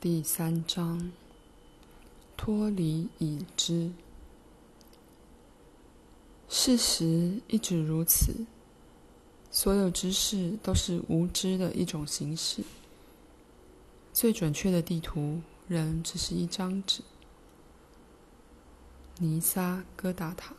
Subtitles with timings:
[0.00, 1.10] 第三章：
[2.36, 3.90] 脱离已知。
[6.48, 8.46] 事实一直如此，
[9.50, 12.62] 所有知识都是无知的一种形式。
[14.12, 17.02] 最准确的地图，仍只是一张纸。
[19.16, 20.54] 尼萨·戈达塔。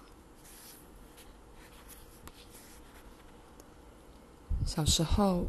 [4.65, 5.47] 小时候，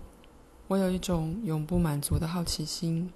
[0.68, 3.12] 我有一种永不满足的好奇心，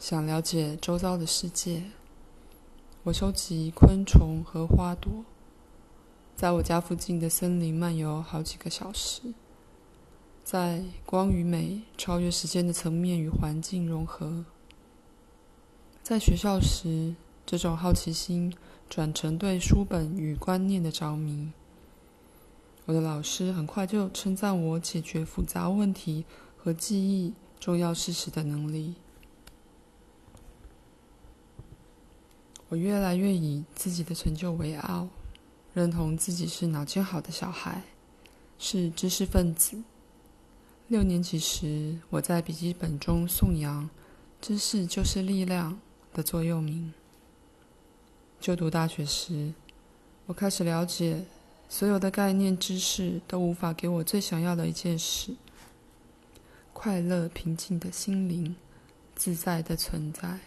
[0.00, 1.82] 想了解周遭的世界。
[3.02, 5.26] 我收集昆虫和花朵，
[6.34, 9.20] 在我家附近的森林漫游好几个小时，
[10.42, 14.46] 在光与美超越时间的层面与环境融合。
[16.02, 18.50] 在学校时，这种好奇心
[18.88, 21.52] 转成对书本与观念的着迷。
[22.86, 26.24] 我的老师很快就称赞我解决复杂问题
[26.56, 28.94] 和记忆重要事实的能力。
[32.70, 35.08] 我越来越以自己的成就为傲，
[35.74, 37.82] 认同自己是脑筋好的小孩，
[38.60, 39.82] 是知识分子。
[40.86, 43.90] 六年级时，我在笔记本中颂扬
[44.40, 45.80] “知识就是力量”
[46.14, 46.94] 的座右铭。
[48.38, 49.52] 就读大学时，
[50.26, 51.24] 我开始了解。
[51.68, 55.34] 所有的概念知识都无法给我最想要的一件事：
[56.72, 58.54] 快乐、平静的心灵，
[59.16, 60.38] 自在的存在。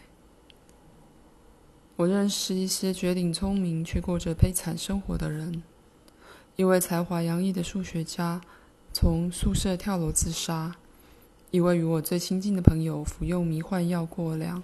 [1.95, 5.61] 我认识一些绝顶聪明却过着悲惨生活的人。
[6.55, 8.41] 一位才华洋溢的数学家
[8.91, 10.71] 从宿舍跳楼自杀；
[11.51, 14.63] 一位与我最亲近的朋友服用迷幻药过量，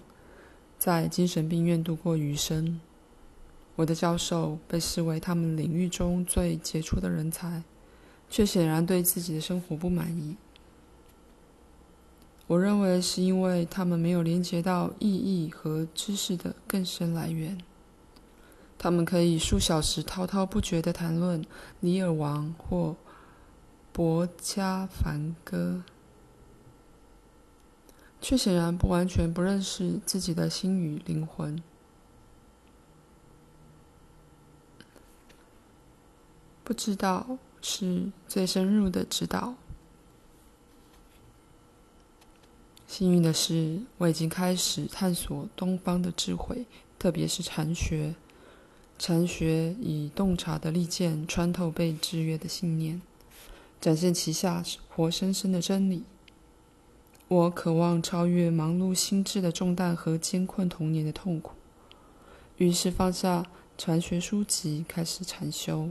[0.80, 2.80] 在精神病院度过余生。
[3.76, 7.64] 我的教授被视为他们领域中最杰出的人才，
[8.28, 10.36] 却显然对自己的生活不满意。
[12.50, 17.56] 我认为是因为他们没有连接到意义和知识的更深来源。
[18.76, 21.46] 他们可以数小时滔滔不绝地谈论
[21.82, 22.96] 尼尔王或
[23.94, 25.84] 博加凡歌，
[28.20, 31.62] 却显然不完全不认识自己的心与灵魂。
[36.64, 39.54] 不知道是最深入的知道。
[43.00, 46.66] 幸运的是，我已经开始探索东方的智慧，
[47.00, 48.14] 特别是禅学。
[48.98, 53.02] 禅学以洞察的利剑穿透被制约的信念，
[53.80, 56.04] 展现其下活生生的真理。
[57.30, 61.54] 我渴望超越忙碌心智的重担和艰困童年的痛苦，
[62.58, 63.46] 于是放下
[63.78, 65.90] 禅学书籍，开始禅修。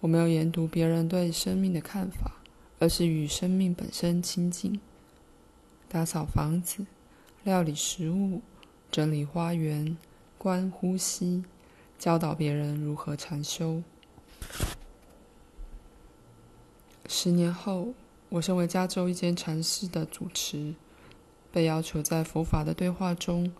[0.00, 2.40] 我没有研读别人对生命的看法，
[2.78, 4.80] 而是与生命本身亲近，
[5.92, 6.86] 打扫房子、
[7.44, 8.40] 料理食物、
[8.90, 9.94] 整理花园、
[10.38, 11.44] 观呼吸，
[11.98, 13.82] 教导别人如何禅修。
[17.06, 17.92] 十年后，
[18.30, 20.74] 我身为加州一间禅寺的主持，
[21.52, 23.52] 被要求在佛法的对话中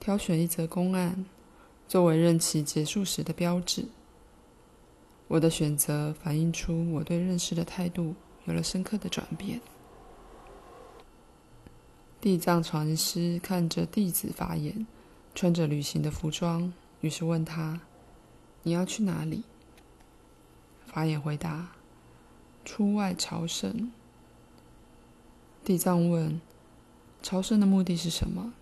[0.00, 1.26] 挑选一则公案，
[1.86, 3.84] 作为任期结束时的标志。
[5.28, 8.14] 我的选择反映出我对认识的态度
[8.46, 9.60] 有了深刻的转变。
[12.20, 14.86] 地藏禅师看着弟子法眼，
[15.34, 17.80] 穿着旅行的服装，于是问他
[18.64, 19.44] ：“你要去哪里？”
[20.86, 21.72] 法眼回答
[22.64, 23.92] ：“出外朝圣。”
[25.62, 26.40] 地藏问
[27.22, 28.52] ：“朝圣的目的是什么？”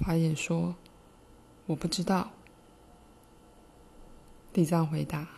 [0.00, 0.76] 法眼说
[1.66, 2.30] ：“我不知道。”
[4.52, 5.28] 地藏回答。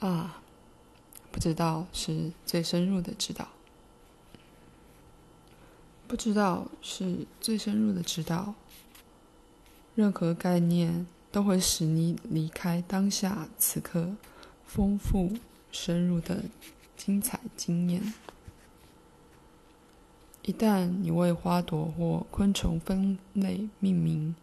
[0.00, 0.42] 啊，
[1.30, 3.46] 不知道是最深入的知道，
[6.12, 8.52] 不知道是最深入的知道。
[9.94, 14.10] 任何概念都会使你离开当下此刻
[14.66, 15.32] 丰富
[15.70, 16.44] 深入的
[16.98, 18.12] 精彩经验。
[20.42, 24.34] 一旦你为花朵或昆虫分类命名，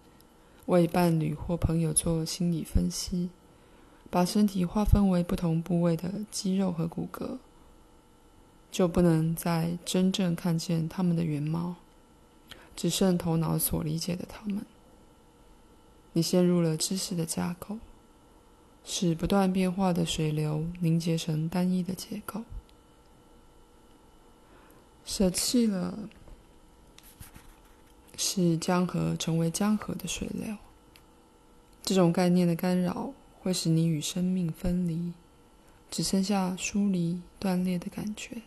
[0.66, 3.30] 为伴侣或朋友做心理分析。
[4.10, 7.38] 把身体划分为不同部位的肌肉和骨骼，
[8.72, 11.76] 就不能再真正看见它们的原貌，
[12.76, 14.66] 只剩头脑所理解的它们。
[16.14, 17.78] 你陷入了知识的架构，
[18.84, 22.44] 使不断变化的水流凝结成单一的结构。
[25.06, 25.98] 舍弃了
[28.16, 30.56] 使江河成为江河的水流，
[31.84, 33.14] 这种概念的干扰。
[33.42, 35.14] 会使你与生命分离，
[35.90, 38.42] 只剩下疏离、断裂的感觉。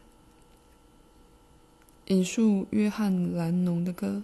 [2.13, 4.23] 引述约翰·兰农的歌：“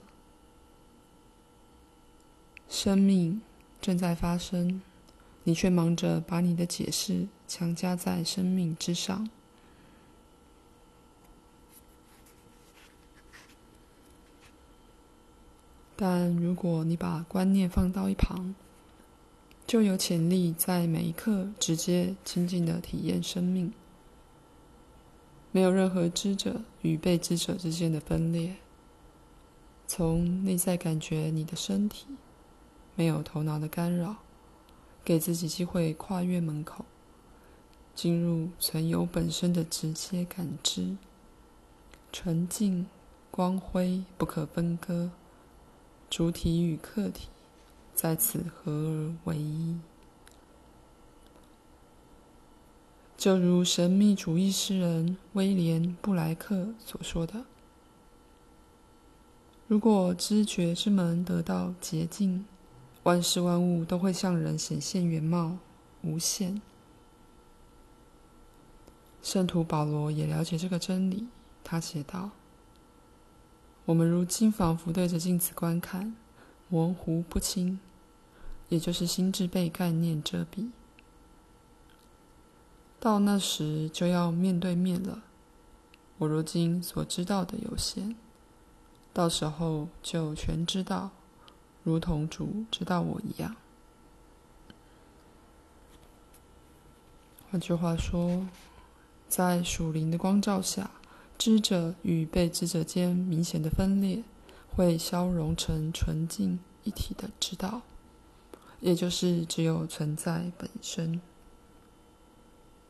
[2.68, 3.40] 生命
[3.80, 4.82] 正在发生，
[5.44, 9.26] 你却忙着把你的解释强加在生命之上。”
[15.96, 18.54] 但如果你把观念放到一旁，
[19.66, 23.72] 就有潜力在每一刻直接亲近的体验生命，
[25.50, 28.56] 没有任何知者与被知者之间的分裂。
[29.86, 32.06] 从内在感觉你的身体，
[32.94, 34.16] 没有头脑的干扰，
[35.04, 36.84] 给自己机会跨越门口，
[37.94, 40.96] 进入存有本身的直接感知，
[42.12, 42.86] 纯净、
[43.30, 45.10] 光辉不可分割。
[46.10, 47.28] 主体与客体
[47.94, 49.78] 在此合而为一，
[53.18, 57.44] 就如神秘主义诗人威廉·布莱克所说的
[59.66, 62.46] ：“如果知觉之门得到洁净，
[63.02, 65.58] 万事万物都会向人显现原貌，
[66.02, 66.62] 无限。”
[69.20, 71.26] 圣徒保罗也了解这个真理，
[71.64, 72.30] 他写道。
[73.86, 76.14] 我们如今仿佛对着镜子观看，
[76.68, 77.80] 模糊不清，
[78.68, 80.68] 也就是心智被概念遮蔽。
[83.00, 85.22] 到那时就要面对面了。
[86.18, 88.16] 我如今所知道的有限，
[89.12, 91.10] 到时候就全知道，
[91.84, 93.56] 如同主知道我一样。
[97.50, 98.46] 换句话说，
[99.28, 100.90] 在属灵的光照下。
[101.38, 104.24] 知者与被知者间明显的分裂，
[104.74, 107.82] 会消融成纯净一体的知道，
[108.80, 111.20] 也就是只有存在本身。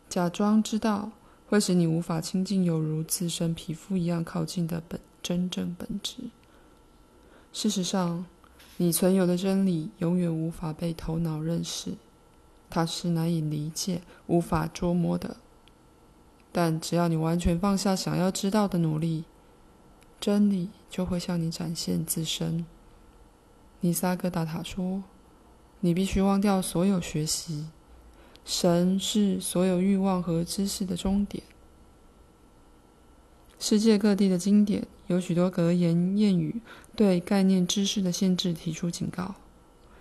[0.09, 1.11] 假装知道
[1.47, 6.31] 会使你无法亲近犹如自身皮肤一样靠近的本真正本质。
[7.53, 8.25] 事实上，
[8.77, 11.95] 你存有的真理永远无法被头脑认识，
[12.71, 15.37] 它是难以理解、无法捉摸的。
[16.51, 19.25] 但只要你完全放下想要知道的努力，
[20.19, 22.65] 真理就会向你展现自身。
[23.81, 25.03] 尼萨格达塔说
[25.81, 27.67] ：“你必须忘掉所有学习，
[28.49, 31.45] 神是所有欲望和知识的终点。”
[33.61, 36.63] 世界各地的经典有许多格言谚语
[36.97, 39.35] 对概念知识的限制提出警告，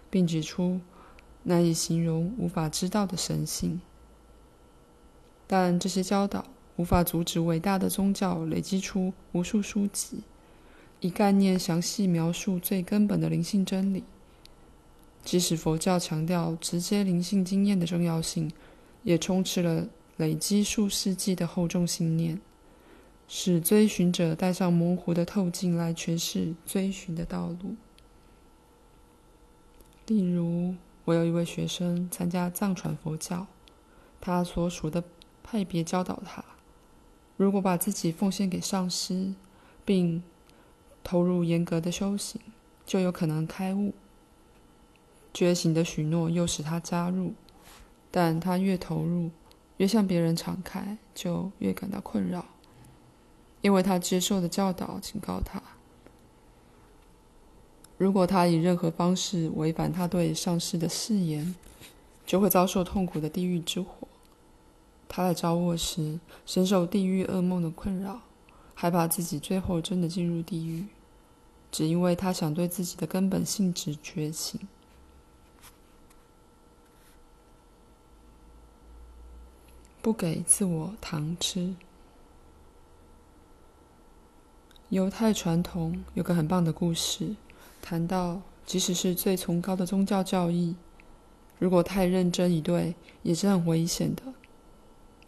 [0.10, 0.80] 并指出
[1.44, 3.82] 难以形容、无法知道的神性。
[5.46, 6.46] 但这些教导
[6.78, 10.22] 无法阻止伟大的宗教累积出无数书籍，
[11.02, 14.06] 以概念详细描述最根本的灵性真理。
[15.28, 18.50] 即使佛教强调直接灵性经验的重要性，
[19.04, 22.40] 也充斥了累积数世纪的厚重信念，
[23.28, 27.76] 使追寻者戴上模糊的透镜来诠释追寻的道路。
[30.06, 33.48] 例如，我有一位学生参加藏传佛教，
[34.22, 35.04] 他所属的。
[35.50, 36.44] 派别教导他，
[37.38, 39.34] 如果把自己奉献给上师，
[39.86, 40.22] 并
[41.06, 42.42] 投入严格的修行，
[42.86, 43.94] 就有可能开悟。
[45.38, 47.32] 觉醒的许诺诱使他加入，
[48.10, 49.30] 但他越投入，
[49.78, 52.44] 越向别人敞开，就越感到困扰，
[53.62, 55.62] 因为他接受的教导警告他，
[58.00, 61.54] 如果他以任何方式违反他对上师的誓言，
[62.26, 64.08] 就会遭受痛苦的地狱之火。
[65.08, 68.22] 他在招卧时，深受地狱噩梦的困扰，
[68.74, 70.88] 害怕自己最后真的进入地狱，
[71.72, 74.60] 只因为他想对自己的根本性质觉醒。
[80.08, 81.76] 不给自我糖吃。
[84.88, 87.36] 犹太传统有个很棒的故事，
[87.82, 90.78] 谈到即使是最崇高的宗教教义，
[91.60, 94.24] 如果太认真以对，也是很危险的。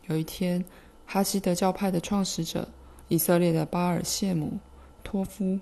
[0.07, 0.63] 有一天，
[1.05, 2.69] 哈希德教派的创始者
[3.09, 4.59] 以色列的巴尔谢姆
[5.03, 5.59] 托夫，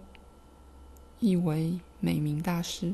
[1.20, 2.94] 译为美名大师，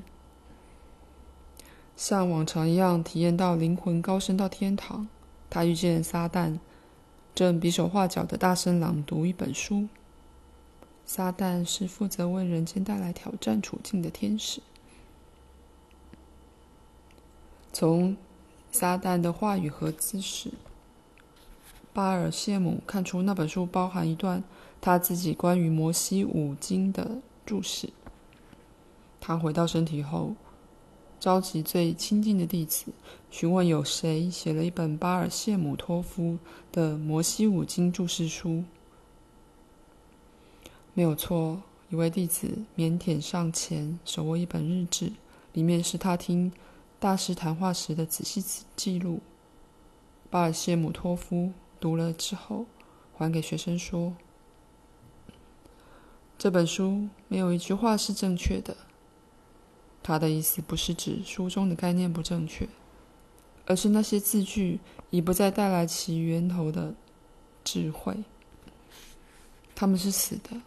[1.98, 5.10] 像往常一样体验到灵魂高升到天堂。
[5.53, 6.57] 他遇见撒旦，
[7.36, 9.88] 正比手画脚的大声朗读一本书。
[11.05, 14.63] 撒旦是负责为人间带来挑战处境的天使。
[17.72, 18.17] 从
[18.72, 20.53] 撒旦的话语和姿势。
[21.93, 24.43] 巴尔谢姆看出那本书包含一段
[24.81, 27.91] 他自己关于摩西五经的注释。
[29.22, 30.33] 他回到身体后，
[31.24, 32.88] 召集最亲近的弟子，
[33.32, 36.38] 询问有谁写了一本巴尔谢姆托夫
[36.70, 38.65] 的摩西五经注释书。
[40.94, 41.62] 没有错。
[41.89, 45.13] 一位弟子腼腆上前，手握一本日志，
[45.53, 46.51] 里面是他听
[47.00, 48.44] 大师谈话时的仔细
[48.75, 49.22] 记录。
[50.30, 52.65] 巴尔谢姆托夫读了之后，
[53.15, 54.13] 还给学生说
[56.38, 58.75] ：“这本书没有一句话是正确的。
[60.03, 62.67] 他的意思不是指书中的概念不正确，
[63.65, 64.79] 而是那些字句
[65.10, 66.93] 已不再带来其源头的
[67.63, 68.24] 智慧，
[69.74, 70.62] 他们是死的。”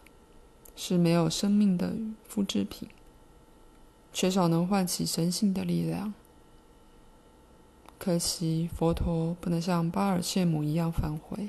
[0.78, 2.86] 是没有生命的复制品，
[4.12, 6.12] 缺少能唤起神性的力量。
[7.98, 11.48] 可惜佛陀不能像巴尔谢姆一样返回。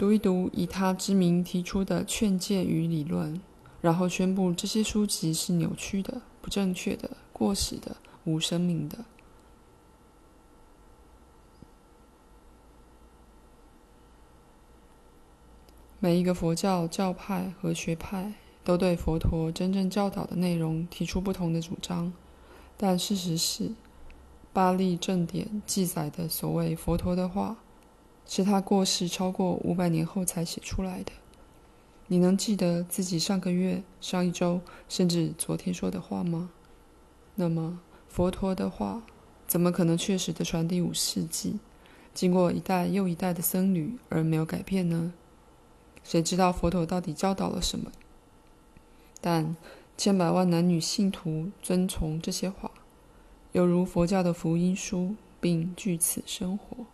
[0.00, 3.38] 读一读以他之名提出的劝诫与理论，
[3.82, 9.04] 然后宣布这些书籍是扭曲的、不正确的、过时的、无生命的。
[15.98, 18.32] 每一个佛教教派和学派
[18.64, 22.10] 都对佛陀真正教导的内容提出不同的主张，
[22.78, 23.70] 但事实是，
[24.54, 27.58] 巴利正典记载的所谓佛陀的话，
[28.32, 31.10] 是他过世超过五百年后才写出来的。
[32.06, 36.50] 你能记得自己上个月、上一周，甚至昨天说的话吗？
[37.34, 39.02] 那么，佛陀的话
[39.48, 41.58] 怎么可能确实的传递五世纪，
[42.14, 45.12] 经过一代又一代的僧侣而没有改变呢？
[46.04, 47.90] 谁知道佛陀到底教导了什么？
[49.20, 49.56] 但
[49.96, 52.70] 千百万男女信徒遵从这些话，
[53.50, 56.86] 犹如佛教的福音书，并据此生活。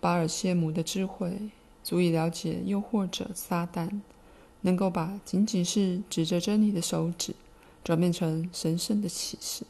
[0.00, 1.50] 巴尔谢姆的智慧
[1.84, 4.00] 足以了解诱惑者撒旦，
[4.62, 7.34] 能够把仅仅是指着真理的手指，
[7.84, 9.64] 转变成神圣的启示，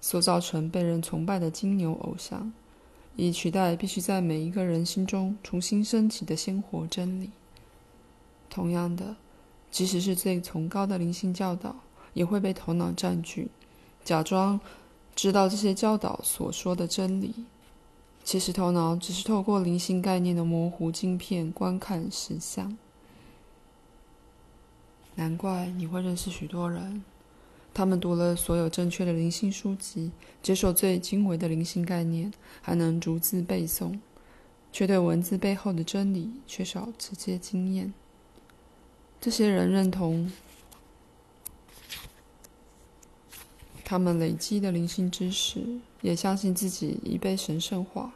[0.00, 2.52] 塑造成被人崇拜的金牛偶像。
[3.14, 7.30] 以取代必须在每一个人心中重新升起的鲜活真理。
[8.50, 9.16] 同样的，
[9.70, 11.76] 即使是最崇高的灵性教导，
[12.12, 13.48] 也会被头脑占据，
[14.04, 14.60] 假装
[15.14, 17.46] 知道这些教导所说的真理。
[18.26, 22.76] 其实，头脑只是透过灵性概念的模糊镜片观看实相。
[25.14, 27.04] 难怪你会认识许多人。
[27.72, 30.10] 他们读了所有正确的灵性书籍，
[30.42, 33.96] 接受最精微的灵性概念，还能逐字背诵，
[34.72, 37.94] 却对文字背后的真理缺少直接经验。
[39.20, 40.32] 这些人认同
[43.84, 48.12] 他们累积的灵性知识，也相信自己已被神圣化，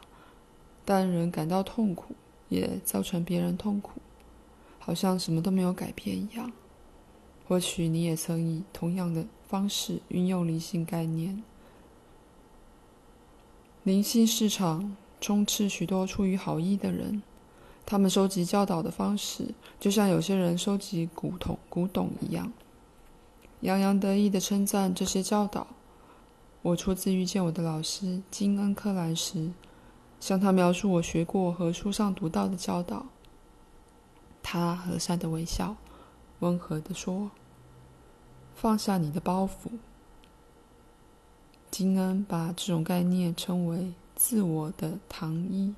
[0.85, 2.15] 但仍感到痛苦，
[2.47, 3.99] 也造成别人痛苦，
[4.79, 6.49] 好像什么都没有改变一样。
[7.49, 11.43] 或许你也曾以同样的方式运用灵性概念。
[13.83, 17.21] 灵性市场充斥许多出于好意的人，
[17.85, 22.53] 他们收集教导的方式，就像有些人收集古董、古董一样，
[23.59, 25.67] 洋洋得意地称赞这些教导。
[26.63, 29.51] 我初次遇见我的老师金恩·克兰时，
[30.19, 33.07] 向他描述我学过和书上读到的教导，
[34.43, 35.75] 他和善地微笑，
[36.39, 37.31] 温和地说。
[38.53, 39.71] 放下你的包袱。
[41.71, 45.73] 金恩把这种概念称为“自我的糖衣”，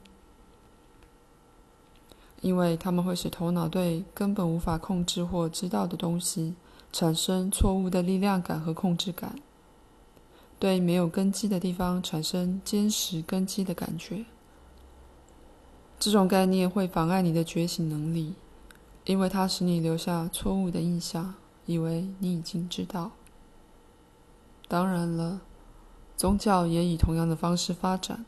[2.42, 6.56] 因为他们会使头脑对根本无法控制或知道的东西
[6.92, 9.36] 产生错误的力量感和控制感，
[10.60, 14.26] 对没有根基的地方产生坚实根基的感觉。
[16.00, 18.34] 这种概念会妨碍你的觉醒能力，
[19.06, 21.36] 因为它使你留下错误的印象。
[21.66, 23.12] 以为你已经知道。
[24.68, 25.40] 当然了，
[26.18, 28.26] 宗教也以同样的方式发展，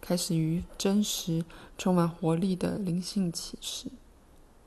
[0.00, 1.44] 开始于真实、
[1.76, 3.88] 充满活力的灵性启示，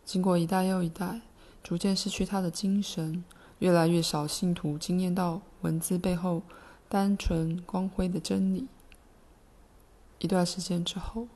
[0.05, 1.21] 经过一代又一代，
[1.63, 3.23] 逐渐失去它的精神，
[3.57, 6.43] 越来越少信徒惊艳到文字背后
[6.89, 8.67] 单纯光辉的真理。
[10.19, 11.27] 一段时间之后，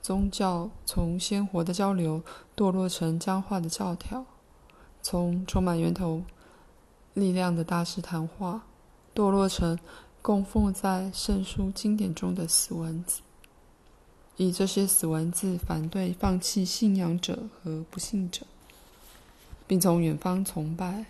[0.00, 2.22] 宗教从鲜活的交流
[2.56, 4.24] 堕落成僵化的教条。
[5.04, 6.22] 从充满源头
[7.14, 8.62] 力量的大师谈话，
[9.12, 9.76] 堕落成
[10.22, 13.22] 供奉在圣书经典中的死文字，
[14.36, 18.46] 以这些死文字反对放弃信仰者和不信者，
[19.66, 21.06] 并从远方崇拜，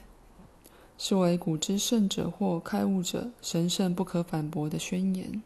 [1.04, 5.42] 视为古之圣者或开悟者神圣不可反驳的宣言。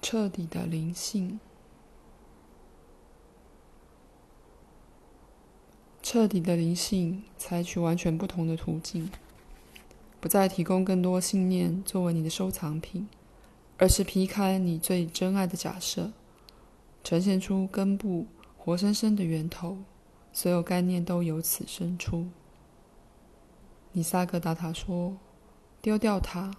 [0.00, 1.40] 彻底的灵性。
[6.00, 9.10] 彻底的灵性采取完全不同的途径，
[10.20, 13.08] 不再提供更多信念作为你的收藏品，
[13.76, 16.12] 而是劈开你最珍爱的假设，
[17.02, 18.26] 呈现出根部
[18.66, 19.78] 活生生的源头，
[20.32, 22.26] 所有概念都由此生出。
[23.92, 25.16] 尼萨格达塔说
[25.80, 26.52] ：“丢掉它，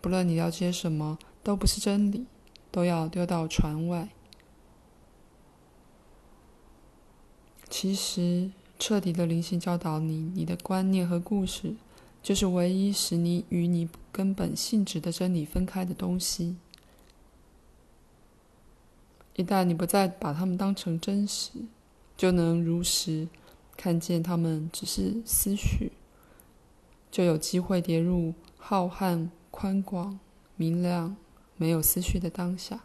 [0.00, 2.26] 不论你了解什么，都不是真理，
[2.72, 4.08] 都要丢到船外。”
[7.70, 11.76] 其实，彻底的灵性教导你，你的观念和故事，
[12.24, 16.56] 就是唯一使你与你根本性质的真理分开的东西。
[19.36, 21.50] 一旦你不再把它们当成真实，
[22.16, 23.28] 就能如实
[23.76, 25.92] 看见它们只是思绪。
[27.10, 30.18] 就有机会跌入浩瀚、宽广、
[30.56, 31.16] 明亮、
[31.56, 32.80] 没有思绪的当下。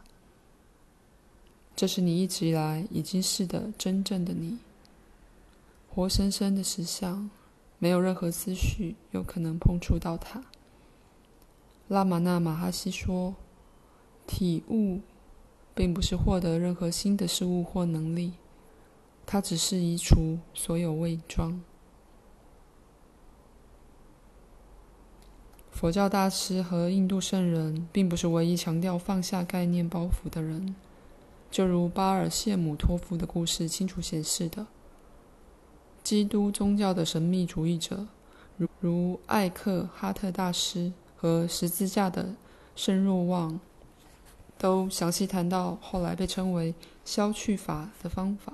[1.75, 4.57] 这是你一直以来已经是的真正的你，
[5.89, 7.29] 活生生的实相，
[7.77, 10.43] 没有任何思绪有可能碰触到它。
[11.87, 13.33] 拉玛那马哈西说
[14.27, 14.99] ：“体悟，
[15.73, 18.33] 并不是获得任何新的事物或能力，
[19.25, 21.61] 它只是移除所有伪装。”
[25.71, 30.75] 佛教大师和印度圣人并不是唯一强调放下概念包袱的人，
[31.49, 34.67] 就如巴尔谢姆托夫的故事清楚显示的。
[36.03, 38.07] 基督宗教的神秘主义者，
[38.57, 42.35] 如如艾克哈特大师和十字架的
[42.75, 43.59] 圣若望，
[44.59, 48.53] 都详细谈到后来被称为“消去法”的方法。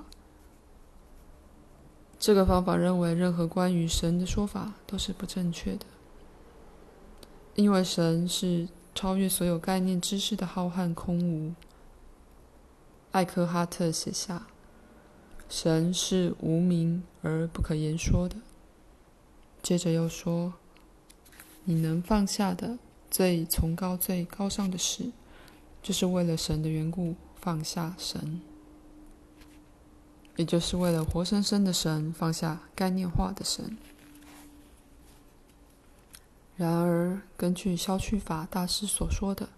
[2.18, 5.84] 这个方法认为，任何关于神的说法都是不正确的。
[7.56, 11.52] 因为神是超越所有概念知识的浩瀚空无，
[13.10, 14.46] 艾克哈特写下
[15.50, 18.36] ：“神是无名而不可言说的。”
[19.62, 20.54] 接着又说
[21.64, 22.78] ：“你能放下的
[23.10, 25.10] 最崇高、最高尚的事，
[25.86, 28.40] 就是为了神的缘故放下神，
[30.34, 33.78] 也就是为了活生生的神放下概念化的神。”
[36.58, 39.48] 然而，根据消去法大师所说的，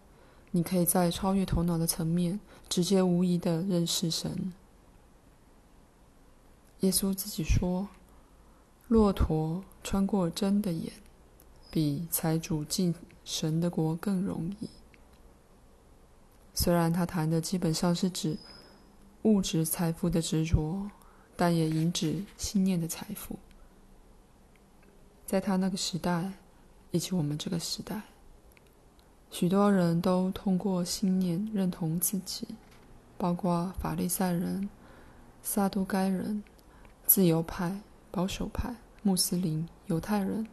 [0.51, 2.39] 你可以在超越头脑的层面，
[2.69, 4.53] 直接无疑地认识神。
[6.81, 7.89] 耶稣自己说
[8.87, 10.93] ：“骆驼穿过针的眼，
[11.71, 14.69] 比财主进神的国更容易。”
[16.59, 18.37] 虽然他谈的基本上是指
[19.23, 20.91] 物质财富的执着，
[21.37, 23.39] 但也引指信念的财富。
[25.25, 26.33] 在他那个时代。
[26.91, 28.01] 以及我们这个时代，
[29.31, 32.49] 许多人都通过信念认同自己，
[33.19, 34.67] 包括法利赛人、
[35.43, 36.43] 撒都该人、
[37.05, 37.79] 自由派、
[38.11, 40.47] 保守派、穆斯林、犹太人。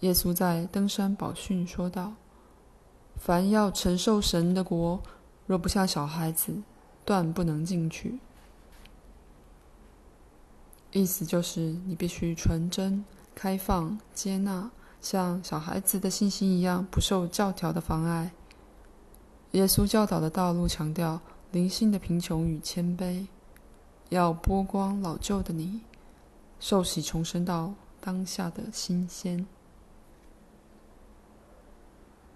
[0.00, 2.14] 耶稣在登山宝训说道
[3.20, 5.02] ：“凡要承受神的国，
[5.46, 6.62] 若不像小孩子，
[7.04, 8.18] 断不能进去。”
[10.90, 13.04] 意思就是你必须纯真、
[13.34, 14.70] 开放、接纳。
[15.02, 18.32] 像小孩子的信心一样，不受教条的妨碍。
[19.52, 21.20] 耶稣教导的道路强调
[21.52, 23.26] 灵性的贫穷与谦卑，
[24.08, 25.80] 要剥光老旧的你，
[26.58, 29.46] 受洗重生到当下的新鲜。